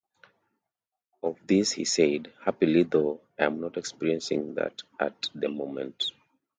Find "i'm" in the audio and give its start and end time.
3.37-3.59